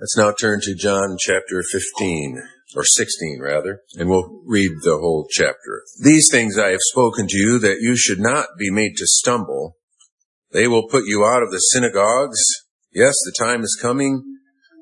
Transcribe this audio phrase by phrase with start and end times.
[0.00, 2.42] Let's now turn to John chapter 15,
[2.74, 5.84] or 16 rather, and we'll read the whole chapter.
[6.02, 9.76] These things I have spoken to you that you should not be made to stumble.
[10.50, 12.40] They will put you out of the synagogues.
[12.92, 14.24] Yes, the time is coming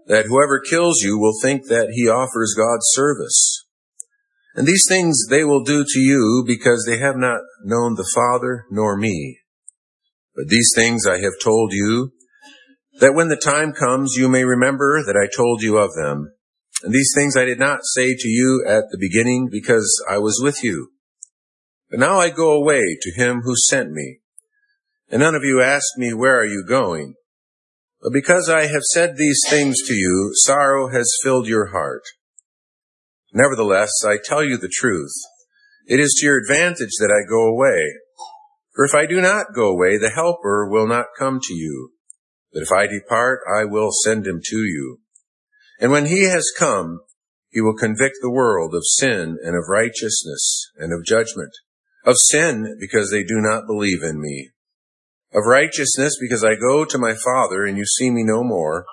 [0.07, 3.67] that whoever kills you will think that he offers God service.
[4.55, 8.65] And these things they will do to you because they have not known the Father
[8.71, 9.41] nor me.
[10.35, 12.13] But these things I have told you
[13.01, 16.33] that when the time comes you may remember that I told you of them.
[16.83, 20.41] And these things I did not say to you at the beginning because I was
[20.43, 20.91] with you.
[21.91, 24.21] But now I go away to him who sent me.
[25.11, 27.15] And none of you asked me, where are you going?
[28.01, 32.03] But because I have said these things to you, sorrow has filled your heart.
[33.33, 35.15] Nevertheless, I tell you the truth.
[35.87, 37.81] It is to your advantage that I go away.
[38.75, 41.93] For if I do not go away, the helper will not come to you.
[42.53, 44.99] But if I depart, I will send him to you.
[45.81, 47.01] And when he has come,
[47.51, 51.53] he will convict the world of sin and of righteousness and of judgment.
[52.05, 54.51] Of sin, because they do not believe in me.
[55.33, 58.85] Of righteousness, because I go to my Father and you see me no more.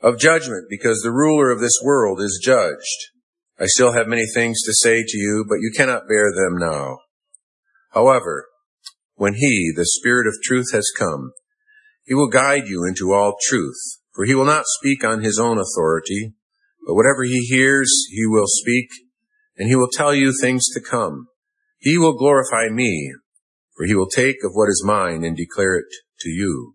[0.00, 3.10] Of judgment, because the ruler of this world is judged.
[3.58, 6.98] I still have many things to say to you, but you cannot bear them now.
[7.90, 8.46] However,
[9.14, 11.32] when he, the Spirit of truth, has come,
[12.04, 15.58] he will guide you into all truth, for he will not speak on his own
[15.58, 16.34] authority,
[16.86, 18.88] but whatever he hears, he will speak,
[19.56, 21.28] and he will tell you things to come.
[21.78, 23.12] He will glorify me,
[23.76, 25.86] for he will take of what is mine and declare it
[26.20, 26.74] to you.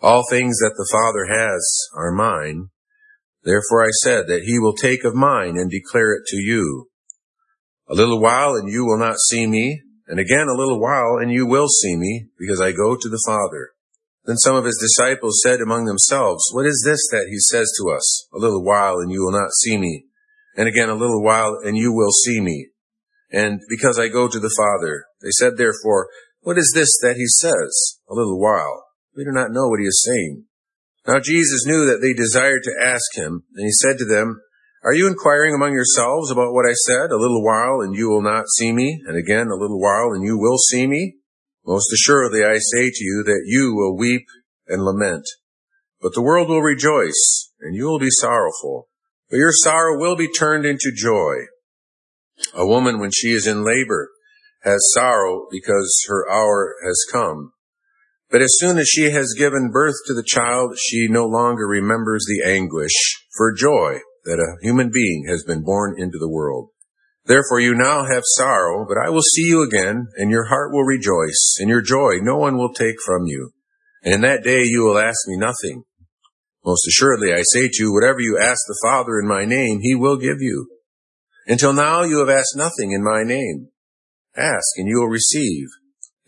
[0.00, 2.68] All things that the Father has are mine.
[3.42, 6.88] Therefore I said that he will take of mine and declare it to you.
[7.88, 11.32] A little while and you will not see me, and again a little while and
[11.32, 13.70] you will see me, because I go to the Father.
[14.28, 17.88] Then some of his disciples said among themselves, What is this that he says to
[17.88, 18.28] us?
[18.34, 20.04] A little while and you will not see me.
[20.54, 22.68] And again a little while and you will see me.
[23.32, 25.06] And because I go to the Father.
[25.22, 26.08] They said therefore,
[26.42, 28.00] What is this that he says?
[28.10, 28.84] A little while.
[29.16, 30.44] We do not know what he is saying.
[31.06, 34.42] Now Jesus knew that they desired to ask him, and he said to them,
[34.84, 37.10] Are you inquiring among yourselves about what I said?
[37.10, 40.22] A little while and you will not see me, and again a little while and
[40.22, 41.17] you will see me?
[41.68, 44.26] Most assuredly I say to you that you will weep
[44.68, 45.28] and lament,
[46.00, 48.88] but the world will rejoice, and you will be sorrowful.
[49.28, 51.34] But your sorrow will be turned into joy.
[52.54, 54.08] A woman, when she is in labor,
[54.62, 57.52] has sorrow because her hour has come.
[58.30, 62.24] But as soon as she has given birth to the child, she no longer remembers
[62.24, 62.94] the anguish
[63.36, 66.70] for joy that a human being has been born into the world.
[67.28, 70.84] Therefore you now have sorrow, but I will see you again, and your heart will
[70.84, 73.52] rejoice, and your joy no one will take from you.
[74.02, 75.84] And in that day you will ask me nothing.
[76.64, 79.94] Most assuredly I say to you, whatever you ask the Father in my name, he
[79.94, 80.70] will give you.
[81.46, 83.68] Until now you have asked nothing in my name.
[84.34, 85.66] Ask, and you will receive,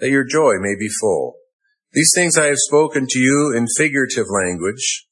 [0.01, 1.37] that your joy may be full.
[1.93, 5.07] These things I have spoken to you in figurative language,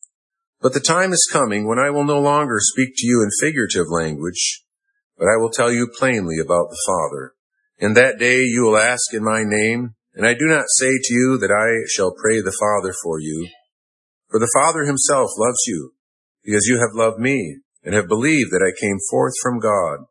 [0.60, 3.87] but the time is coming when I will no longer speak to you in figurative
[3.88, 4.65] language,
[5.18, 7.34] but I will tell you plainly about the Father.
[7.78, 11.14] In that day you will ask in my name, and I do not say to
[11.14, 13.48] you that I shall pray the Father for you,
[14.30, 15.92] for the Father himself loves you,
[16.44, 20.06] because you have loved me, and have believed that I came forth from God.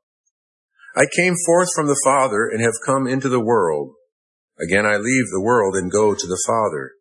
[0.95, 3.93] I came forth from the Father, and have come into the world.
[4.59, 6.93] Again I leave the world and go to the Father.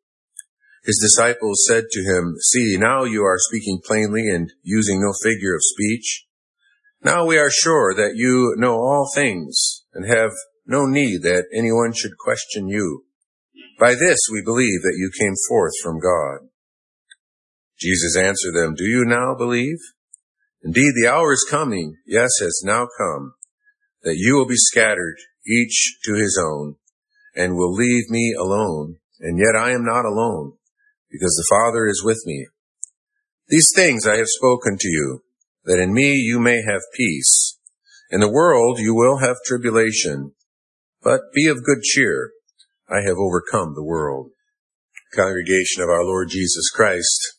[0.84, 5.54] His disciples said to him, See, now you are speaking plainly and using no figure
[5.54, 6.25] of speech.
[7.06, 10.32] Now we are sure that you know all things and have
[10.66, 13.04] no need that anyone should question you.
[13.78, 16.48] By this we believe that you came forth from God.
[17.78, 19.78] Jesus answered them, Do you now believe?
[20.64, 23.34] Indeed, the hour is coming, yes, has now come,
[24.02, 25.14] that you will be scattered,
[25.46, 26.74] each to his own,
[27.36, 28.96] and will leave me alone.
[29.20, 30.54] And yet I am not alone,
[31.08, 32.48] because the Father is with me.
[33.46, 35.22] These things I have spoken to you,
[35.66, 37.58] that in me you may have peace.
[38.10, 40.32] In the world you will have tribulation,
[41.02, 42.30] but be of good cheer.
[42.88, 44.30] I have overcome the world.
[45.12, 47.34] Congregation of our Lord Jesus Christ,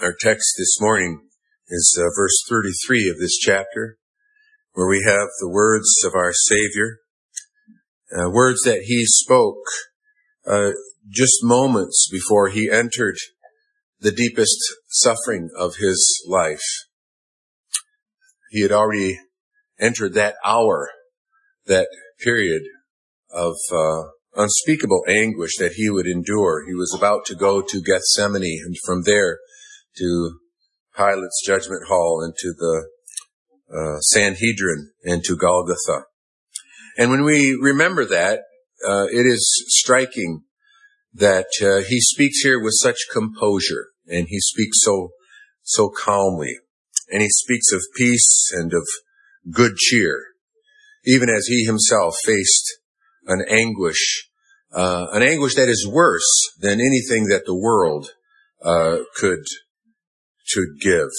[0.00, 1.26] our text this morning
[1.68, 3.98] is uh, verse 33 of this chapter,
[4.74, 6.98] where we have the words of our Savior,
[8.16, 9.64] uh, words that he spoke
[10.46, 10.72] uh,
[11.10, 13.16] just moments before he entered
[13.98, 16.62] the deepest suffering of his life
[18.54, 19.18] he had already
[19.80, 20.88] entered that hour,
[21.66, 21.88] that
[22.20, 22.62] period
[23.32, 24.02] of uh,
[24.36, 26.64] unspeakable anguish that he would endure.
[26.64, 29.40] He was about to go to Gethsemane and from there
[29.96, 30.38] to
[30.96, 32.86] Pilate's judgment hall and to the
[33.76, 36.04] uh, Sanhedrin and to Golgotha.
[36.96, 38.42] And when we remember that,
[38.86, 40.44] uh, it is striking
[41.12, 45.10] that uh, he speaks here with such composure and he speaks so
[45.64, 46.58] so calmly
[47.10, 48.86] and he speaks of peace and of
[49.50, 50.24] good cheer
[51.06, 52.78] even as he himself faced
[53.26, 54.28] an anguish
[54.72, 58.10] uh, an anguish that is worse than anything that the world
[58.64, 59.44] uh, could
[60.44, 61.10] should give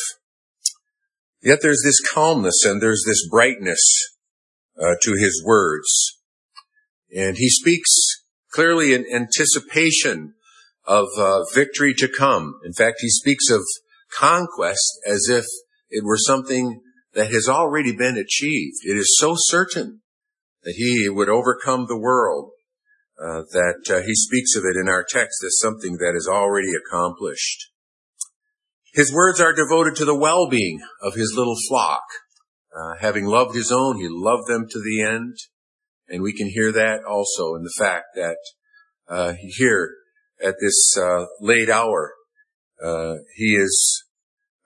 [1.42, 3.82] yet there's this calmness and there's this brightness
[4.82, 6.20] uh, to his words
[7.16, 7.92] and he speaks
[8.52, 10.34] clearly in anticipation
[10.88, 12.60] of uh, victory to come.
[12.64, 13.62] In fact, he speaks of
[14.18, 15.46] conquest as if
[15.96, 16.82] it were something
[17.14, 18.76] that has already been achieved.
[18.84, 20.02] It is so certain
[20.64, 22.52] that he would overcome the world
[23.18, 26.74] uh, that uh, he speaks of it in our text as something that is already
[26.76, 27.72] accomplished.
[28.94, 32.04] His words are devoted to the well-being of his little flock.
[32.78, 35.38] Uh, having loved his own, he loved them to the end.
[36.10, 38.38] And we can hear that also in the fact that
[39.08, 39.92] uh, here
[40.44, 42.14] at this uh, late hour,
[42.84, 44.05] uh, he is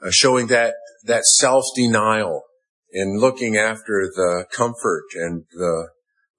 [0.02, 0.76] uh, showing that
[1.06, 2.44] that self-denial
[2.92, 5.90] in looking after the comfort and the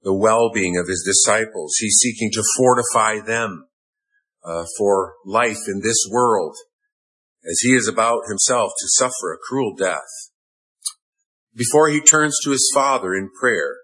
[0.03, 1.77] the well-being of his disciples.
[1.79, 3.67] He's seeking to fortify them
[4.43, 6.57] uh, for life in this world,
[7.45, 10.31] as he is about himself to suffer a cruel death.
[11.55, 13.77] Before he turns to his Father in prayer,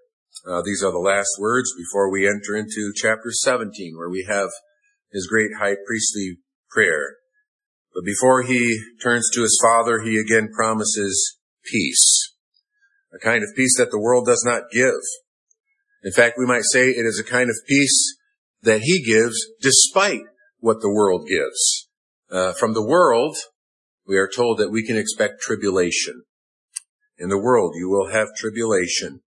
[0.47, 4.49] uh, these are the last words before we enter into chapter 17, where we have
[5.11, 6.37] his great high priestly
[6.71, 7.17] prayer.
[7.97, 12.31] But before he turns to his Father, he again promises peace,
[13.11, 15.01] a kind of peace that the world does not give.
[16.03, 18.15] In fact, we might say it is a kind of peace
[18.61, 20.21] that he gives despite
[20.59, 21.89] what the world gives.
[22.29, 23.35] Uh, from the world,
[24.05, 26.21] we are told that we can expect tribulation.
[27.17, 29.21] In the world, you will have tribulation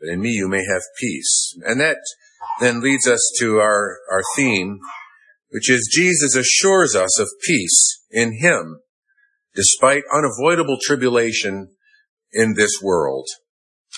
[0.00, 1.54] but in me you may have peace.
[1.64, 1.98] And that
[2.60, 4.80] then leads us to our, our theme,
[5.50, 8.80] which is Jesus assures us of peace in him
[9.54, 11.68] despite unavoidable tribulation
[12.32, 13.26] in this world.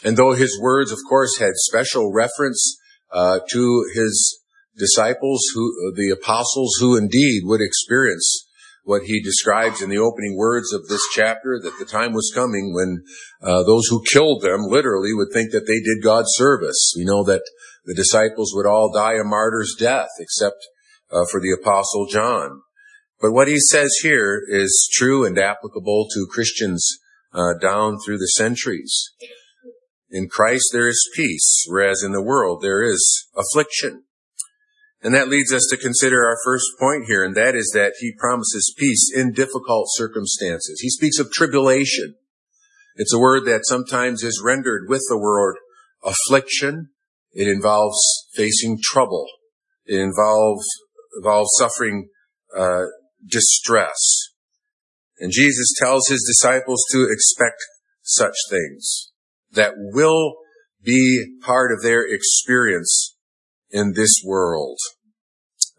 [0.05, 2.79] And though his words, of course, had special reference
[3.13, 4.41] uh, to his
[4.77, 8.49] disciples, who the apostles, who indeed would experience
[8.85, 12.73] what he describes in the opening words of this chapter, that the time was coming
[12.75, 13.03] when
[13.43, 16.95] uh, those who killed them literally would think that they did God's service.
[16.97, 17.43] We know that
[17.85, 20.67] the disciples would all die a martyr's death, except
[21.13, 22.63] uh, for the apostle John.
[23.21, 26.99] But what he says here is true and applicable to Christians
[27.33, 29.11] uh, down through the centuries.
[30.11, 34.05] In Christ there is peace, whereas in the world there is affliction.
[35.03, 38.13] And that leads us to consider our first point here, and that is that he
[38.17, 40.81] promises peace in difficult circumstances.
[40.81, 42.15] He speaks of tribulation.
[42.95, 45.57] It's a word that sometimes is rendered with the word
[46.05, 46.91] affliction.
[47.33, 47.99] It involves
[48.35, 49.27] facing trouble.
[49.87, 50.65] It involves,
[51.17, 52.09] involves suffering
[52.57, 52.85] uh,
[53.29, 53.99] distress.
[55.19, 57.59] And Jesus tells his disciples to expect
[58.03, 59.13] such things
[59.53, 60.35] that will
[60.83, 63.17] be part of their experience
[63.71, 64.79] in this world.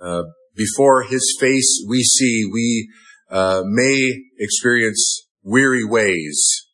[0.01, 0.24] Uh,
[0.56, 2.89] before his face we see, we
[3.30, 6.68] uh, may experience weary ways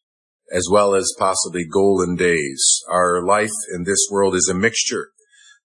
[0.52, 2.82] as well as possibly golden days.
[2.92, 5.10] Our life in this world is a mixture,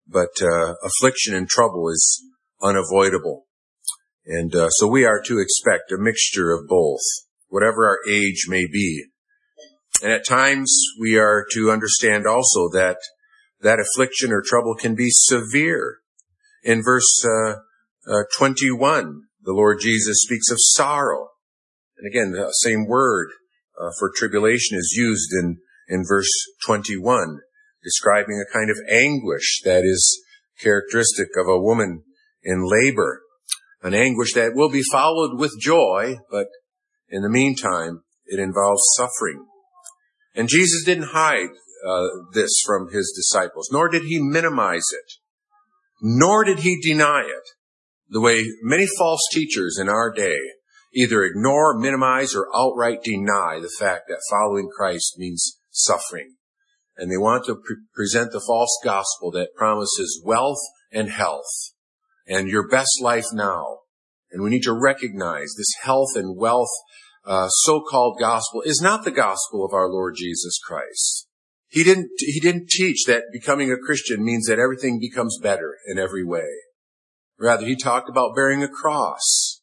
[0.07, 2.23] but uh, affliction and trouble is
[2.63, 3.45] unavoidable.
[4.25, 7.01] And uh, so we are to expect a mixture of both,
[7.49, 9.05] whatever our age may be.
[10.01, 12.97] And at times we are to understand also that
[13.61, 15.99] that affliction or trouble can be severe.
[16.63, 17.55] In verse uh,
[18.09, 21.29] uh, 21, the Lord Jesus speaks of sorrow.
[21.97, 23.29] And again, the same word
[23.79, 26.29] uh, for tribulation is used in, in verse
[26.65, 27.39] 21,
[27.83, 30.21] describing a kind of anguish that is
[30.61, 32.03] characteristic of a woman
[32.43, 33.21] in labor.
[33.81, 36.47] An anguish that will be followed with joy, but
[37.09, 39.45] in the meantime, it involves suffering.
[40.35, 41.49] And Jesus didn't hide
[41.87, 45.13] uh, this from his disciples, nor did he minimize it,
[46.01, 47.49] nor did he deny it,
[48.09, 50.37] the way many false teachers in our day
[50.95, 56.35] either ignore, minimize, or outright deny the fact that following Christ means suffering.
[56.95, 60.59] And they want to pre- present the false gospel that promises wealth
[60.91, 61.72] and health
[62.27, 63.79] and your best life now.
[64.31, 66.71] And we need to recognize this health and wealth
[67.25, 71.27] uh, so-called gospel is not the gospel of our Lord Jesus Christ.
[71.67, 75.97] He didn't, he didn't teach that becoming a Christian means that everything becomes better in
[75.97, 76.49] every way.
[77.39, 79.61] Rather, he talked about bearing a cross.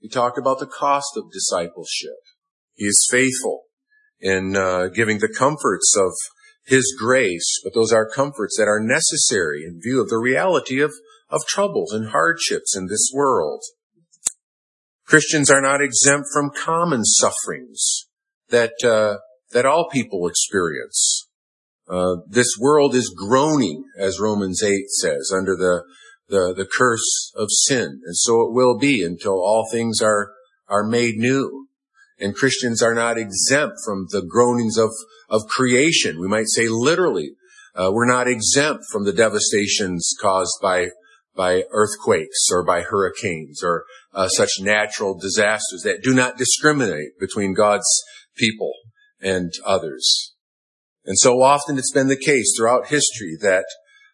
[0.00, 2.18] He talked about the cost of discipleship.
[2.74, 3.62] He is faithful
[4.20, 6.12] in uh, giving the comforts of
[6.66, 10.92] His grace, but those are comforts that are necessary in view of the reality of,
[11.28, 13.62] of troubles and hardships in this world.
[15.06, 18.06] Christians are not exempt from common sufferings
[18.48, 19.18] that uh,
[19.52, 21.28] that all people experience.
[21.88, 25.84] Uh, this world is groaning, as Romans 8 says, under the,
[26.28, 28.00] the, the curse of sin.
[28.04, 30.32] And so it will be until all things are,
[30.68, 31.68] are made new.
[32.18, 34.90] And Christians are not exempt from the groanings of,
[35.28, 36.20] of creation.
[36.20, 37.32] We might say literally,
[37.74, 40.88] uh, we're not exempt from the devastations caused by,
[41.36, 47.54] by earthquakes or by hurricanes or uh, such natural disasters that do not discriminate between
[47.54, 47.86] God's
[48.36, 48.72] people
[49.20, 50.32] and others.
[51.04, 53.64] And so often it's been the case throughout history that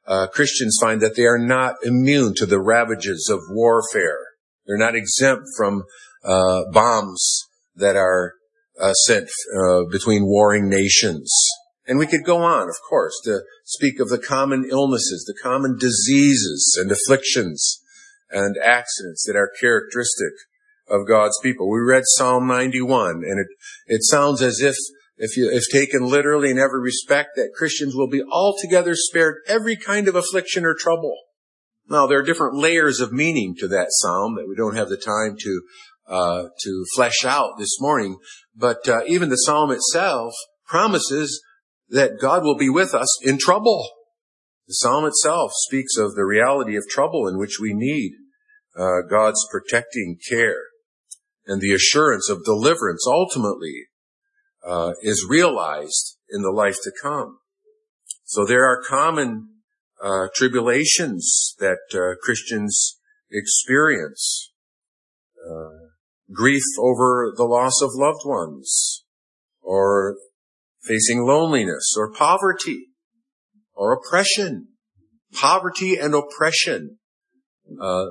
[0.06, 4.18] uh, Christians find that they are not immune to the ravages of warfare.
[4.66, 5.84] They're not exempt from
[6.24, 7.44] uh, bombs
[7.76, 8.34] that are
[8.80, 11.32] uh, sent uh, between warring nations.
[11.86, 15.76] And we could go on, of course, to speak of the common illnesses, the common
[15.78, 17.82] diseases and afflictions
[18.30, 20.32] and accidents that are characteristic
[20.88, 21.70] of God's people.
[21.70, 23.46] We read Psalm 91 and it,
[23.86, 24.76] it sounds as if
[25.18, 29.76] if you, if taken literally in every respect, that Christians will be altogether spared every
[29.76, 31.14] kind of affliction or trouble.
[31.88, 34.96] Now, there are different layers of meaning to that psalm that we don't have the
[34.96, 35.62] time to
[36.08, 38.16] uh, to flesh out this morning.
[38.56, 40.34] But uh, even the psalm itself
[40.66, 41.40] promises
[41.88, 43.88] that God will be with us in trouble.
[44.68, 48.12] The psalm itself speaks of the reality of trouble in which we need
[48.76, 50.62] uh, God's protecting care
[51.46, 53.86] and the assurance of deliverance ultimately
[54.66, 57.38] uh, is realized in the life to come.
[58.24, 59.48] So there are common
[60.02, 62.98] uh, tribulations that uh, Christians
[63.30, 64.52] experience.
[65.44, 65.88] Uh,
[66.32, 69.04] grief over the loss of loved ones,
[69.60, 70.16] or
[70.82, 72.88] facing loneliness, or poverty,
[73.74, 74.68] or oppression.
[75.32, 76.98] Poverty and oppression.
[77.80, 78.06] Uh,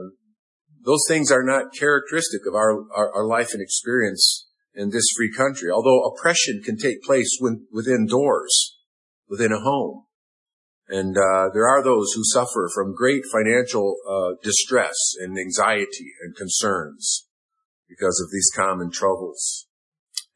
[0.83, 5.31] those things are not characteristic of our, our, our life and experience in this free
[5.31, 8.77] country, although oppression can take place when, within doors,
[9.27, 10.05] within a home.
[10.87, 16.35] And uh, there are those who suffer from great financial uh, distress and anxiety and
[16.35, 17.27] concerns
[17.87, 19.67] because of these common troubles.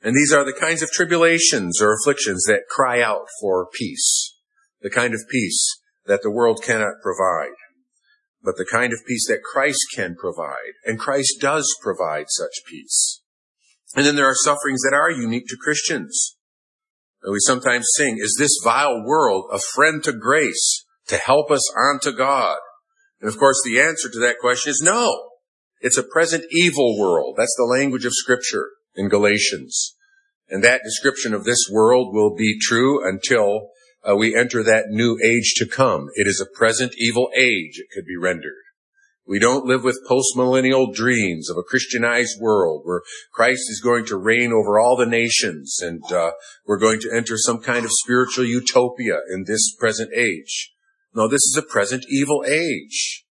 [0.06, 4.36] And these are the kinds of tribulations or afflictions that cry out for peace,
[4.80, 7.56] the kind of peace that the world cannot provide,
[8.44, 10.74] but the kind of peace that Christ can provide.
[10.86, 13.24] And Christ does provide such peace.
[13.96, 16.38] And then there are sufferings that are unique to Christians.
[17.28, 22.00] We sometimes sing, is this vile world a friend to grace to help us on
[22.02, 22.60] to God?
[23.20, 25.30] And of course the answer to that question is no.
[25.82, 27.38] It's a present evil world.
[27.40, 29.95] That's the language of scripture in Galatians.
[30.50, 33.70] And that description of this world will be true until
[34.04, 36.08] uh, we enter that new age to come.
[36.16, 38.54] It is a present evil age, it could be rendered.
[39.28, 43.02] We don't live with postmillennial dreams of a Christianized world where
[43.34, 46.32] Christ is going to reign over all the nations and uh,
[46.68, 50.72] we're going to enter some kind of spiritual utopia in this present age.
[51.16, 53.26] No, this is a present evil age.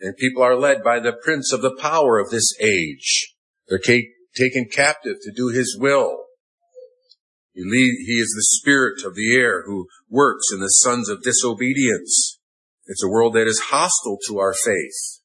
[0.00, 3.36] And people are led by the prince of the power of this age.
[3.68, 6.21] They're taken captive to do his will.
[7.54, 11.22] He, lead, he is the spirit of the air who works in the sons of
[11.22, 12.38] disobedience.
[12.86, 15.20] It's a world that is hostile to our faith.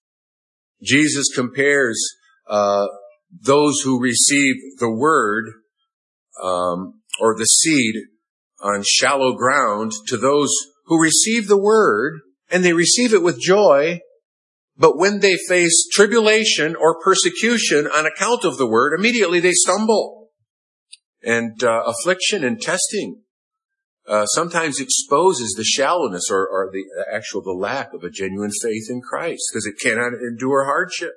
[0.84, 2.00] Jesus compares
[2.50, 2.88] uh,
[3.32, 5.46] those who receive the word
[6.44, 7.96] um, or the seed
[8.62, 10.54] on shallow ground to those
[10.86, 12.20] who receive the word
[12.50, 14.00] and they receive it with joy,
[14.78, 20.17] but when they face tribulation or persecution on account of the word, immediately they stumble.
[21.28, 23.24] And uh, affliction and testing
[24.08, 28.86] uh, sometimes exposes the shallowness or, or the actual the lack of a genuine faith
[28.90, 31.12] in Christ because it cannot endure hardship.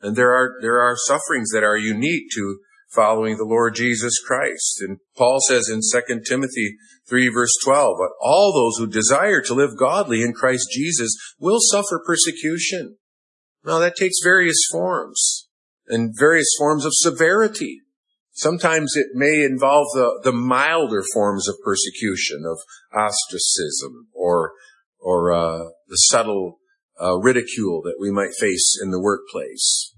[0.00, 2.58] And there are there are sufferings that are unique to
[2.90, 4.80] following the Lord Jesus Christ.
[4.80, 6.74] And Paul says in 2 Timothy
[7.08, 11.60] 3 verse 12, but all those who desire to live godly in Christ Jesus will
[11.60, 12.96] suffer persecution.
[13.64, 15.46] Now that takes various forms
[15.86, 17.82] and various forms of severity.
[18.36, 22.58] Sometimes it may involve the, the milder forms of persecution, of
[22.94, 24.52] ostracism, or
[25.00, 26.58] or uh, the subtle
[27.00, 29.94] uh, ridicule that we might face in the workplace.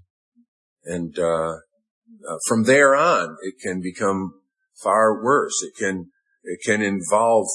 [0.85, 4.35] And uh, uh from there on, it can become
[4.81, 5.61] far worse.
[5.61, 6.11] It can
[6.43, 7.47] it can involve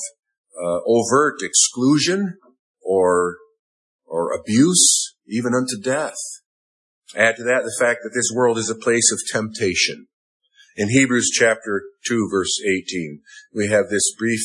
[0.62, 2.36] uh, overt exclusion
[2.82, 3.36] or
[4.04, 6.18] or abuse, even unto death.
[7.16, 10.08] Add to that the fact that this world is a place of temptation
[10.76, 13.20] In Hebrews chapter 2 verse 18,
[13.54, 14.40] we have this brief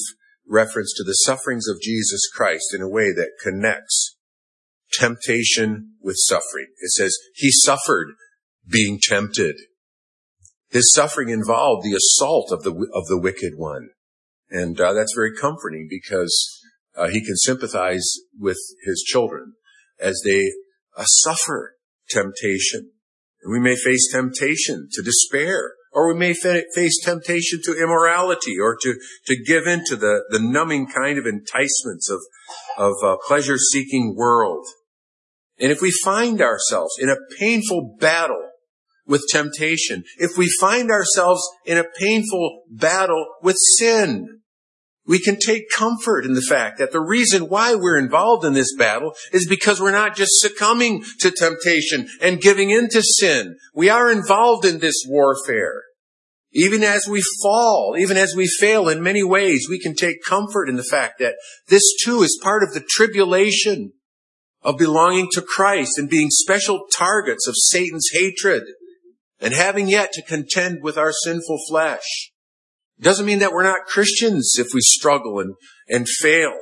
[0.48, 4.16] reference to the sufferings of Jesus Christ in a way that connects
[4.92, 6.68] temptation with suffering.
[6.80, 8.10] It says, He suffered
[8.68, 9.56] being tempted.
[10.70, 13.90] His suffering involved the assault of the, of the wicked one.
[14.52, 16.62] And uh, that's very comforting because
[16.96, 18.08] uh, he can sympathize
[18.38, 19.54] with his children
[20.00, 20.52] as they
[20.96, 21.76] uh, suffer
[22.08, 22.92] temptation.
[23.42, 28.60] And we may face temptation to despair, or we may fa- face temptation to immorality,
[28.60, 32.20] or to, to give in to the, the numbing kind of enticements of,
[32.78, 34.66] of a pleasure-seeking world.
[35.60, 38.50] And if we find ourselves in a painful battle
[39.06, 44.39] with temptation, if we find ourselves in a painful battle with sin,
[45.10, 48.76] we can take comfort in the fact that the reason why we're involved in this
[48.78, 53.58] battle is because we're not just succumbing to temptation and giving in to sin.
[53.74, 55.82] We are involved in this warfare.
[56.54, 60.70] Even as we fall, even as we fail in many ways, we can take comfort
[60.70, 61.36] in the fact that
[61.70, 63.94] this too is part of the tribulation
[64.62, 68.64] of belonging to Christ and being special targets of Satan's hatred
[69.40, 72.32] and having yet to contend with our sinful flesh.
[73.02, 75.56] Doesn't mean that we're not Christians if we struggle and,
[75.88, 76.54] and fail.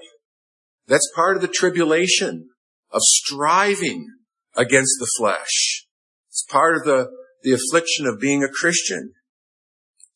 [0.87, 2.49] That's part of the tribulation
[2.91, 4.07] of striving
[4.55, 5.85] against the flesh.
[6.29, 7.09] It's part of the,
[7.43, 9.13] the affliction of being a Christian.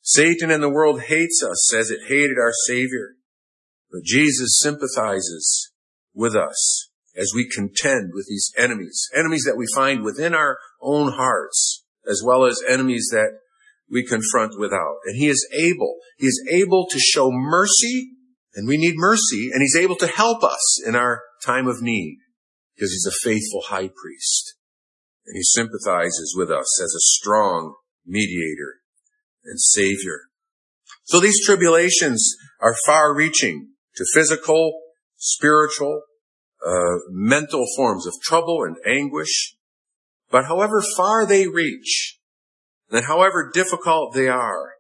[0.02, 3.16] Satan and the world hates us as it hated our Savior.
[3.92, 5.72] But Jesus sympathizes
[6.14, 11.12] with us as we contend with these enemies, enemies that we find within our own
[11.14, 13.41] hearts, as well as enemies that
[13.92, 14.98] we confront without.
[15.06, 18.12] And he is able, he is able to show mercy,
[18.56, 22.20] and we need mercy, and he's able to help us in our time of need,
[22.76, 24.56] because he's a faithful high priest.
[25.26, 28.80] And he sympathizes with us as a strong mediator
[29.44, 30.22] and savior.
[31.04, 34.82] So these tribulations are far reaching to physical,
[35.18, 36.04] spiritual,
[36.66, 39.58] uh, mental forms of trouble and anguish.
[40.30, 42.20] But however far they reach,
[42.92, 44.74] and however difficult they are,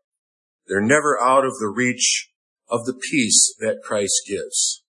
[0.67, 2.29] they're never out of the reach
[2.69, 4.83] of the peace that Christ gives.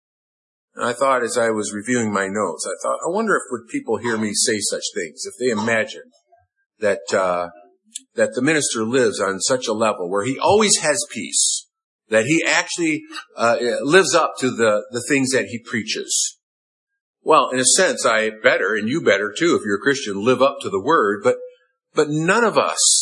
[0.74, 3.68] And I thought as I was reviewing my notes, I thought, I wonder if would
[3.68, 6.10] people hear me say such things, if they imagine
[6.78, 7.50] that, uh,
[8.14, 11.68] that the minister lives on such a level where he always has peace,
[12.08, 13.02] that he actually
[13.36, 16.38] uh, lives up to the, the things that he preaches.
[17.22, 20.42] Well, in a sense, I better, and you better too, if you're a Christian, live
[20.42, 21.36] up to the word, but,
[21.94, 23.01] but none of us,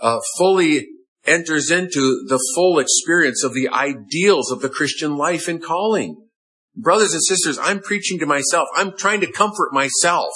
[0.00, 0.88] uh, fully
[1.26, 6.26] enters into the full experience of the ideals of the Christian life and calling.
[6.74, 8.68] Brothers and sisters, I'm preaching to myself.
[8.74, 10.32] I'm trying to comfort myself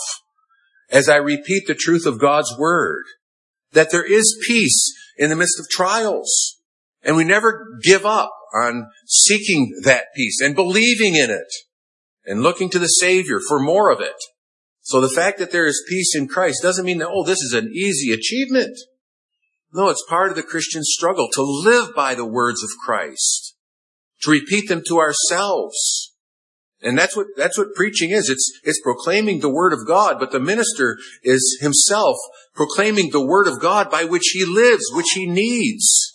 [0.91, 3.05] as I repeat the truth of God's word,
[3.73, 6.61] that there is peace in the midst of trials.
[7.03, 11.53] And we never give up on seeking that peace and believing in it
[12.25, 14.15] and looking to the Savior for more of it.
[14.83, 17.55] So the fact that there is peace in Christ doesn't mean that, oh, this is
[17.55, 18.77] an easy achievement.
[19.75, 23.55] No, it's part of the Christian struggle to live by the words of Christ,
[24.23, 26.13] to repeat them to ourselves.
[26.81, 28.31] And that's what, that's what preaching is.
[28.31, 32.17] It's, it's proclaiming the word of God, but the minister is himself
[32.55, 36.13] proclaiming the word of God by which he lives, which he needs.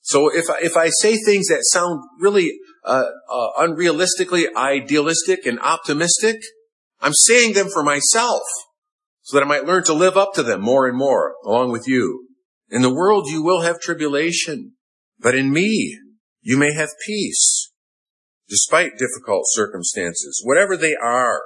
[0.00, 6.36] So if if I say things that sound really uh, uh, unrealistically idealistic and optimistic.
[7.00, 8.42] I'm saying them for myself
[9.22, 11.84] so that I might learn to live up to them more and more along with
[11.86, 12.29] you.
[12.70, 14.74] In the world you will have tribulation,
[15.18, 15.98] but in me
[16.40, 17.70] you may have peace
[18.48, 21.42] despite difficult circumstances, whatever they are.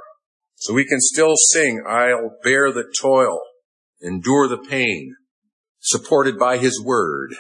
[0.56, 3.40] So we can still sing, I'll bear the toil,
[4.00, 5.14] endure the pain,
[5.80, 7.34] supported by his word.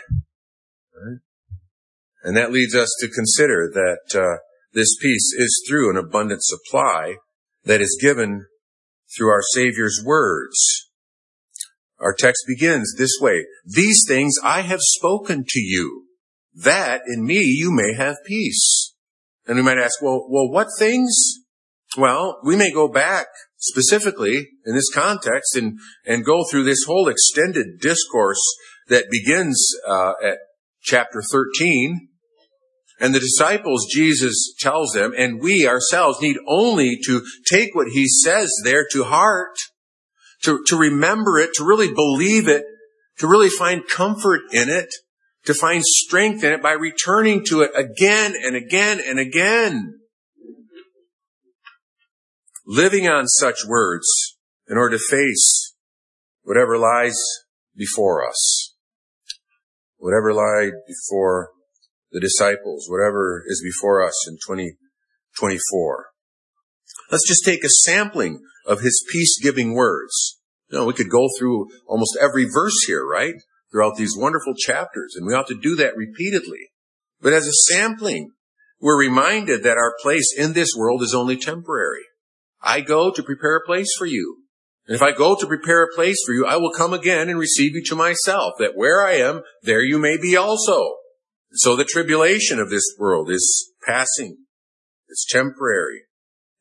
[2.22, 4.38] And that leads us to consider that uh,
[4.72, 7.16] this peace is through an abundant supply
[7.64, 8.46] that is given
[9.16, 10.83] through our Savior's words.
[12.00, 13.44] Our text begins this way.
[13.64, 16.06] These things I have spoken to you,
[16.54, 18.94] that in me you may have peace.
[19.46, 21.14] And we might ask, well, well, what things?
[21.96, 23.26] Well, we may go back
[23.58, 28.42] specifically in this context and, and go through this whole extended discourse
[28.88, 30.38] that begins uh, at
[30.82, 32.08] chapter 13
[33.00, 38.06] and the disciples, Jesus tells them, and we ourselves need only to take what he
[38.08, 39.56] says there to heart,
[40.44, 42.64] to, to remember it, to really believe it,
[43.18, 44.88] to really find comfort in it,
[45.44, 50.00] to find strength in it by returning to it again and again and again.
[52.66, 54.06] Living on such words
[54.68, 55.74] in order to face
[56.42, 57.16] whatever lies
[57.76, 58.70] before us.
[59.96, 61.48] whatever lied before
[62.12, 66.06] the disciples, whatever is before us in 2024.
[67.10, 70.38] Let's just take a sampling of his peace-giving words.
[70.70, 73.34] You know, we could go through almost every verse here, right?
[73.70, 76.70] Throughout these wonderful chapters, and we ought to do that repeatedly.
[77.20, 78.30] But as a sampling,
[78.80, 82.04] we're reminded that our place in this world is only temporary.
[82.62, 84.38] I go to prepare a place for you.
[84.86, 87.38] And if I go to prepare a place for you, I will come again and
[87.38, 90.96] receive you to myself, that where I am, there you may be also.
[91.52, 94.38] So the tribulation of this world is passing.
[95.08, 96.02] It's temporary.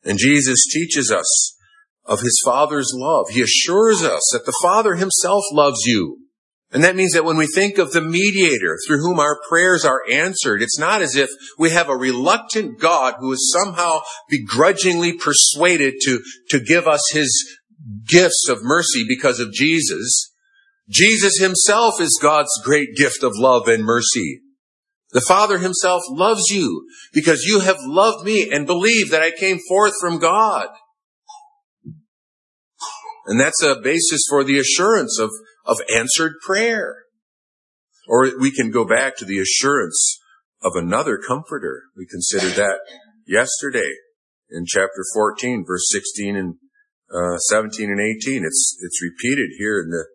[0.03, 1.57] And Jesus teaches us
[2.05, 3.27] of his Father's love.
[3.29, 6.19] He assures us that the Father himself loves you.
[6.71, 10.01] And that means that when we think of the mediator through whom our prayers are
[10.11, 15.93] answered, it's not as if we have a reluctant God who is somehow begrudgingly persuaded
[16.01, 17.29] to, to give us his
[18.07, 20.31] gifts of mercy because of Jesus.
[20.89, 24.41] Jesus himself is God's great gift of love and mercy.
[25.11, 29.59] The Father himself loves you because you have loved me and believed that I came
[29.69, 30.69] forth from God.
[33.25, 35.31] And that's a basis for the assurance of,
[35.65, 37.03] of answered prayer.
[38.07, 40.19] Or we can go back to the assurance
[40.61, 41.83] of another comforter.
[41.95, 42.79] We considered that
[43.25, 43.93] yesterday
[44.49, 46.55] in chapter 14, verse 16 and
[47.13, 48.43] uh, 17 and 18.
[48.45, 50.05] It's, it's repeated here in the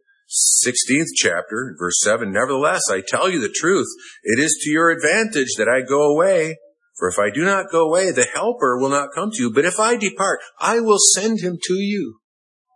[0.66, 2.30] 16th chapter, verse 7.
[2.30, 3.88] Nevertheless, I tell you the truth.
[4.22, 6.58] It is to your advantage that I go away.
[6.98, 9.52] For if I do not go away, the helper will not come to you.
[9.52, 12.18] But if I depart, I will send him to you.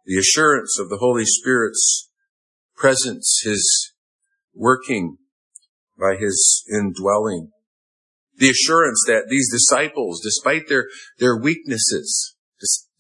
[0.05, 2.11] The assurance of the Holy Spirit's
[2.77, 3.93] presence, his
[4.55, 5.19] working
[5.99, 7.51] by his indwelling.
[8.37, 10.87] The assurance that these disciples, despite their,
[11.19, 12.35] their weaknesses,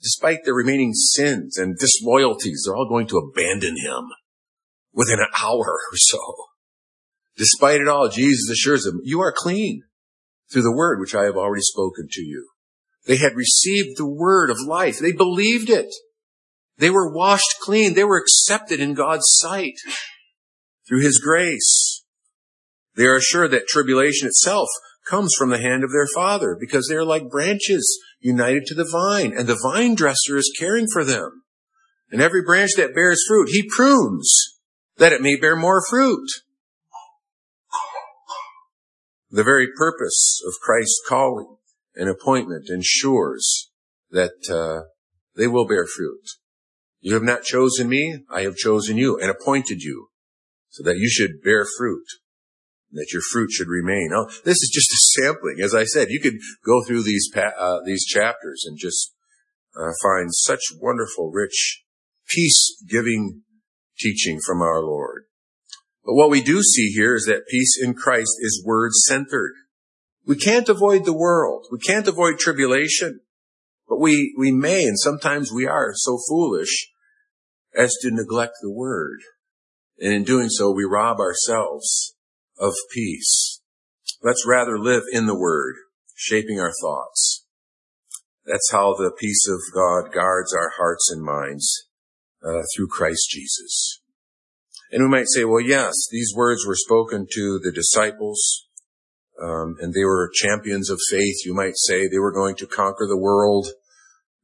[0.00, 4.10] despite their remaining sins and disloyalties, they're all going to abandon him
[4.92, 6.20] within an hour or so.
[7.36, 9.82] Despite it all, Jesus assures them, you are clean
[10.52, 12.48] through the word which I have already spoken to you.
[13.06, 14.98] They had received the word of life.
[14.98, 15.92] They believed it.
[16.78, 17.94] They were washed clean.
[17.94, 19.74] They were accepted in God's sight
[20.88, 22.04] through his grace.
[22.94, 24.68] They are assured that tribulation itself
[25.08, 28.88] comes from the hand of their father because they are like branches united to the
[28.90, 31.42] vine and the vine dresser is caring for them.
[32.10, 34.30] And every branch that bears fruit, he prunes
[34.98, 36.28] that it may bear more fruit.
[39.30, 41.56] The very purpose of Christ's calling
[41.94, 43.70] and appointment ensures
[44.10, 44.88] that uh,
[45.34, 46.20] they will bear fruit.
[47.02, 50.08] You have not chosen me, I have chosen you and appointed you
[50.70, 52.06] so that you should bear fruit,
[52.92, 54.10] that your fruit should remain.
[54.12, 55.60] Now, this is just a sampling.
[55.60, 59.12] As I said, you could go through these uh, these chapters and just
[59.76, 61.82] uh, find such wonderful, rich,
[62.28, 63.42] peace-giving
[63.98, 65.24] teaching from our Lord.
[66.04, 69.54] But what we do see here is that peace in Christ is word centered.
[70.24, 71.66] We can't avoid the world.
[71.72, 73.20] We can't avoid tribulation.
[73.88, 76.90] But we, we may, and sometimes we are so foolish
[77.76, 79.20] as to neglect the word.
[79.98, 82.14] And in doing so, we rob ourselves
[82.58, 83.60] of peace.
[84.22, 85.74] Let's rather live in the word,
[86.14, 87.44] shaping our thoughts.
[88.44, 91.88] That's how the peace of God guards our hearts and minds
[92.44, 94.00] uh, through Christ Jesus.
[94.90, 98.66] And we might say, well, yes, these words were spoken to the disciples,
[99.42, 101.46] um, and they were champions of faith.
[101.46, 103.68] You might say they were going to conquer the world.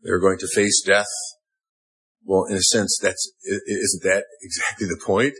[0.02, 1.06] They were going to face death.
[2.28, 5.32] Well, in a sense, that's isn't that exactly the point?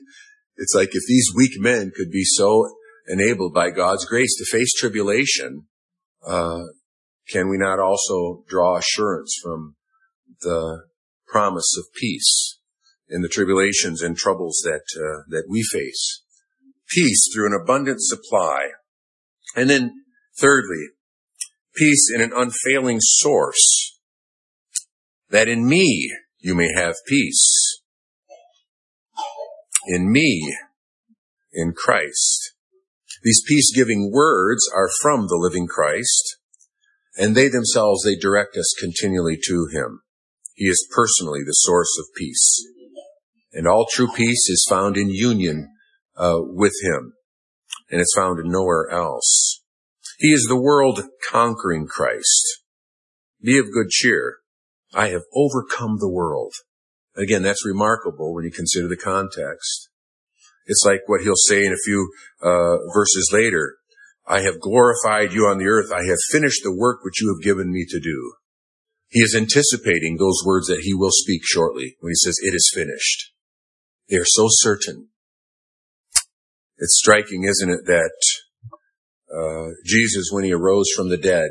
[0.57, 2.67] It's like if these weak men could be so
[3.07, 5.67] enabled by God's grace to face tribulation,
[6.27, 6.63] uh,
[7.31, 9.77] can we not also draw assurance from
[10.41, 10.85] the
[11.27, 12.59] promise of peace
[13.07, 16.23] in the tribulations and troubles that uh, that we face.
[16.89, 18.71] Peace through an abundant supply,
[19.55, 19.93] and then
[20.41, 20.87] thirdly,
[21.75, 24.01] peace in an unfailing source.
[25.29, 27.83] That in me you may have peace.
[29.87, 30.57] In me,
[31.53, 32.53] in Christ.
[33.23, 36.37] These peace-giving words are from the living Christ,
[37.17, 40.03] and they themselves, they direct us continually to Him.
[40.55, 42.65] He is personally the source of peace.
[43.53, 45.73] And all true peace is found in union
[46.17, 47.15] uh, with Him,
[47.91, 49.63] and it's found in nowhere else.
[50.19, 52.63] He is the world conquering Christ.
[53.43, 54.39] Be of good cheer.
[54.95, 56.53] I have overcome the world.
[57.17, 59.89] Again, that's remarkable when you consider the context.
[60.67, 62.11] It's like what he'll say in a few
[62.43, 63.77] uh, verses later.
[64.27, 65.91] I have glorified you on the earth.
[65.91, 68.35] I have finished the work which you have given me to do.
[69.09, 72.71] He is anticipating those words that he will speak shortly when he says, it is
[72.73, 73.33] finished.
[74.09, 75.09] They are so certain.
[76.77, 78.13] It's striking, isn't it, that
[79.35, 81.51] uh, Jesus, when he arose from the dead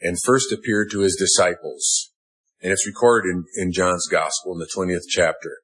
[0.00, 2.07] and first appeared to his disciples,
[2.62, 5.58] and it's recorded in, in John's Gospel in the 20th chapter,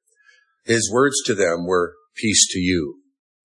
[0.63, 3.01] his words to them were, peace to you.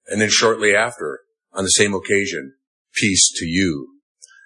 [0.07, 1.21] And then shortly after,
[1.53, 2.55] on the same occasion,
[2.95, 3.89] peace to you.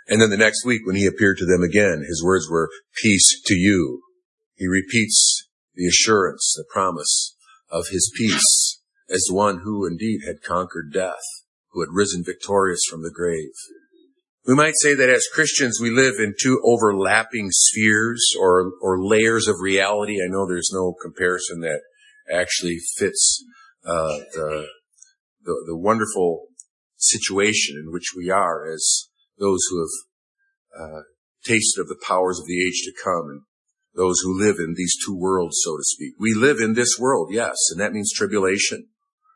[0.08, 2.70] And then the next week when he appeared to them again, his words were,
[3.02, 4.02] peace to you.
[4.54, 7.36] He repeats the assurance, the promise
[7.70, 11.22] of his peace as one who indeed had conquered death,
[11.70, 13.52] who had risen victorious from the grave.
[14.46, 19.48] We might say that as Christians, we live in two overlapping spheres or, or layers
[19.48, 20.16] of reality.
[20.22, 21.80] I know there's no comparison that
[22.30, 23.42] actually fits
[23.86, 24.66] uh, the,
[25.44, 26.48] the, the wonderful
[26.96, 31.00] situation in which we are as those who have uh,
[31.44, 33.42] tasted of the powers of the age to come and
[33.94, 36.14] those who live in these two worlds, so to speak.
[36.18, 38.88] We live in this world, yes, and that means tribulation.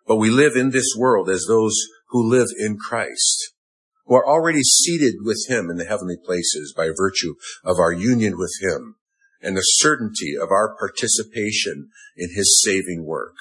[0.06, 1.74] But we live in this world as those
[2.08, 3.52] who live in Christ,
[4.08, 8.38] who are already seated with Him in the heavenly places by virtue of our union
[8.38, 8.96] with Him
[9.40, 13.34] and the certainty of our participation in His saving work.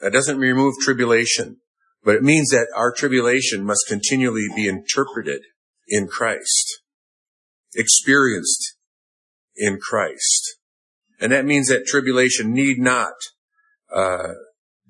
[0.00, 1.56] That doesn't remove tribulation,
[2.04, 5.42] but it means that our tribulation must continually be interpreted
[5.88, 6.80] in Christ,
[7.74, 8.76] experienced
[9.56, 10.56] in Christ.
[11.20, 13.14] And that means that tribulation need not
[13.94, 14.28] uh,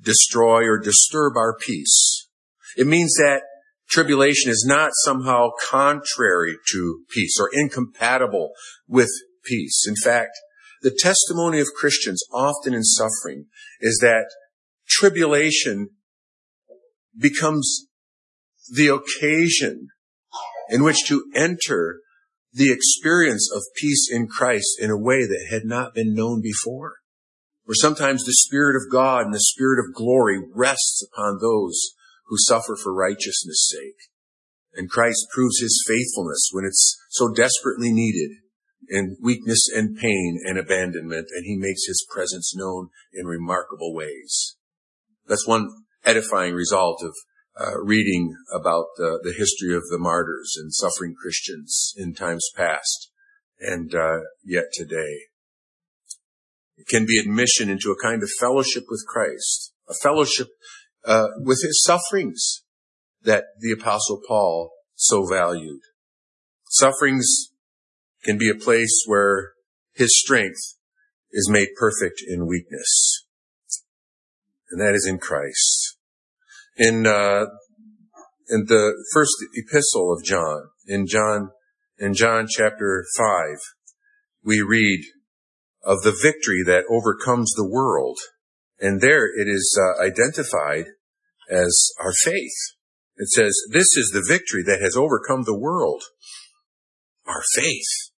[0.01, 2.29] destroy or disturb our peace.
[2.77, 3.43] It means that
[3.93, 8.53] tribulation is not somehow contrary to peace or incompatible
[8.89, 9.11] with
[9.45, 9.85] peace.
[9.87, 10.33] In fact,
[10.81, 13.47] the testimony of Christians often in suffering
[13.81, 14.27] is that
[14.89, 15.91] tribulation
[17.17, 17.87] becomes
[18.75, 19.89] the occasion
[20.71, 22.01] in which to enter
[22.53, 26.95] the experience of peace in Christ in a way that had not been known before.
[27.65, 31.95] Where sometimes the Spirit of God and the Spirit of glory rests upon those
[32.33, 34.09] who suffer for righteousness' sake.
[34.73, 38.31] And Christ proves his faithfulness when it's so desperately needed
[38.89, 44.57] in weakness and pain and abandonment, and he makes his presence known in remarkable ways.
[45.27, 45.69] That's one
[46.07, 47.15] edifying result of
[47.61, 53.11] uh, reading about the, the, history of the martyrs and suffering Christians in times past
[53.61, 55.27] and uh, yet today.
[56.79, 60.49] It can be admission into a kind of fellowship with Christ, a fellowship
[61.05, 62.63] uh, with his sufferings
[63.23, 65.81] that the apostle Paul so valued.
[66.69, 67.51] Sufferings
[68.25, 69.53] can be a place where
[69.95, 70.77] his strength
[71.33, 73.25] is made perfect in weakness.
[74.71, 75.97] And that is in Christ
[76.77, 77.47] in uh,
[78.49, 81.51] in the first epistle of John, in John
[81.99, 83.59] in John chapter five,
[84.45, 85.05] we read
[85.85, 88.19] of the victory that overcomes the world,
[88.83, 90.87] and there it is uh, identified
[91.51, 92.53] as our faith.
[93.17, 96.03] It says, "This is the victory that has overcome the world,
[97.27, 98.11] our faith."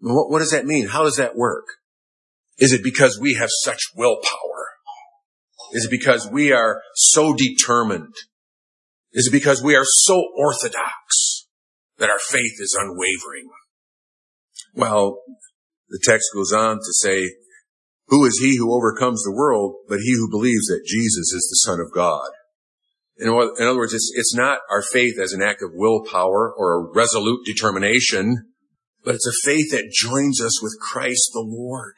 [0.00, 0.88] What, what does that mean?
[0.88, 1.66] How does that work?
[2.58, 4.70] Is it because we have such willpower?
[5.72, 8.14] Is it because we are so determined?
[9.12, 11.46] Is it because we are so orthodox
[11.98, 13.50] that our faith is unwavering?
[14.74, 15.22] Well,
[15.88, 17.30] the text goes on to say,
[18.08, 21.70] who is he who overcomes the world but he who believes that Jesus is the
[21.70, 22.28] Son of God?
[23.18, 26.92] In other words, it's, it's not our faith as an act of willpower or a
[26.94, 28.52] resolute determination,
[29.04, 31.94] but it's a faith that joins us with Christ the Lord,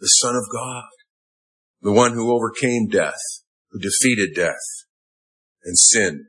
[0.00, 0.84] the Son of God
[1.82, 3.20] the one who overcame death,
[3.70, 4.86] who defeated death
[5.64, 6.26] and sin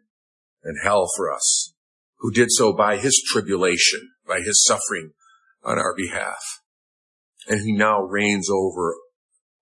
[0.64, 1.74] and hell for us,
[2.18, 5.12] who did so by his tribulation, by his suffering
[5.64, 6.62] on our behalf.
[7.48, 8.96] And he now reigns over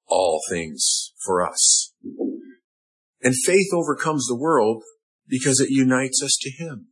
[0.08, 1.94] all things for us.
[3.24, 4.84] And faith overcomes the world
[5.28, 6.88] because it unites us to him.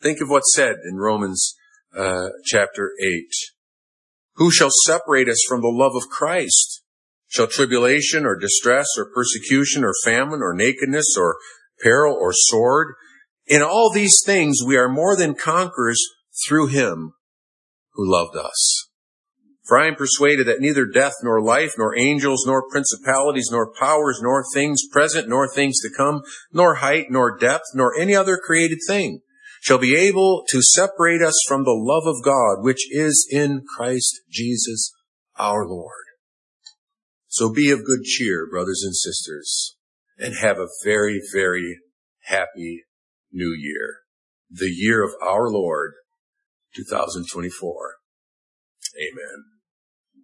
[0.00, 1.54] Think of what's said in Romans
[1.96, 3.24] uh, chapter 8.
[4.36, 6.82] Who shall separate us from the love of Christ?
[7.28, 11.36] Shall tribulation or distress or persecution or famine or nakedness or
[11.80, 12.94] peril or sword?
[13.46, 16.00] In all these things we are more than conquerors
[16.46, 17.14] through him
[17.92, 18.88] who loved us.
[19.64, 24.18] For I am persuaded that neither death nor life nor angels nor principalities nor powers
[24.20, 26.22] nor things present nor things to come
[26.52, 29.20] nor height nor depth nor any other created thing
[29.60, 34.20] shall be able to separate us from the love of God which is in Christ
[34.28, 34.92] Jesus
[35.38, 36.02] our Lord.
[37.28, 39.76] So be of good cheer, brothers and sisters,
[40.18, 41.78] and have a very, very
[42.24, 42.84] happy
[43.32, 44.00] new year.
[44.50, 45.92] The year of our Lord,
[46.74, 47.94] 2024.
[48.98, 49.51] Amen.